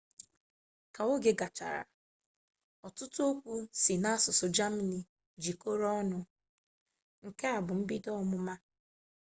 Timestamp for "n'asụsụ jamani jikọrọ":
4.01-5.87